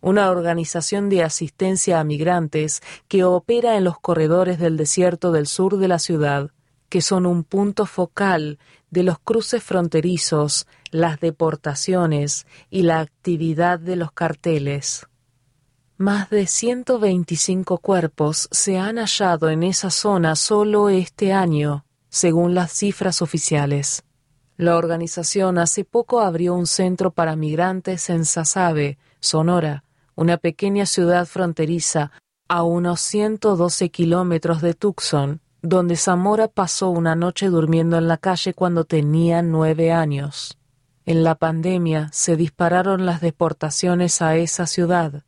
[0.00, 5.78] una organización de asistencia a migrantes que opera en los corredores del desierto del sur
[5.78, 6.50] de la ciudad
[6.94, 8.60] que son un punto focal
[8.90, 15.08] de los cruces fronterizos, las deportaciones y la actividad de los carteles.
[15.96, 22.72] Más de 125 cuerpos se han hallado en esa zona solo este año, según las
[22.72, 24.02] cifras oficiales.
[24.56, 29.84] La organización hace poco abrió un centro para migrantes en Sasabe, Sonora,
[30.16, 32.10] una pequeña ciudad fronteriza
[32.48, 38.52] a unos 112 kilómetros de Tucson, donde Zamora pasó una noche durmiendo en la calle
[38.52, 40.58] cuando tenía nueve años.
[41.06, 45.22] En la pandemia se dispararon las deportaciones a esa ciudad.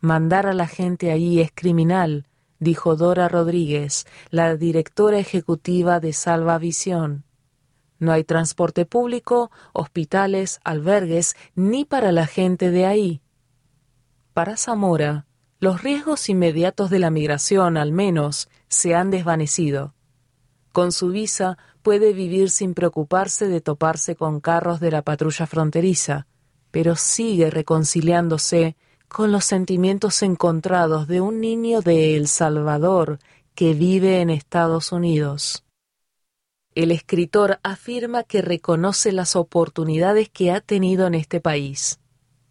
[0.00, 2.26] Mandar a la gente allí es criminal,
[2.60, 7.24] dijo Dora Rodríguez, la directora ejecutiva de Salvavisión.
[7.98, 13.22] No hay transporte público, hospitales, albergues, ni para la gente de ahí.
[14.34, 15.26] Para Zamora,
[15.58, 19.94] los riesgos inmediatos de la migración, al menos, se han desvanecido.
[20.70, 26.28] Con su visa puede vivir sin preocuparse de toparse con carros de la patrulla fronteriza,
[26.70, 28.76] pero sigue reconciliándose
[29.08, 33.18] con los sentimientos encontrados de un niño de El Salvador
[33.54, 35.64] que vive en Estados Unidos.
[36.74, 41.98] El escritor afirma que reconoce las oportunidades que ha tenido en este país,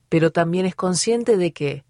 [0.09, 1.85] pero también es consciente de que,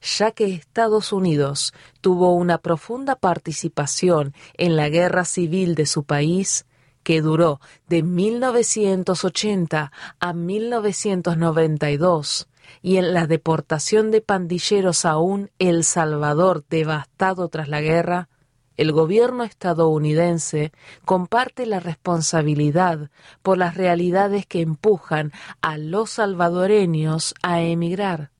[0.00, 6.66] ya que Estados Unidos tuvo una profunda participación en la guerra civil de su país,
[7.02, 12.48] que duró de 1980 a 1992,
[12.80, 18.28] y en la deportación de pandilleros a un El Salvador devastado tras la guerra,
[18.76, 20.72] el gobierno estadounidense
[21.04, 23.10] comparte la responsabilidad
[23.42, 28.30] por las realidades que empujan a los salvadoreños a emigrar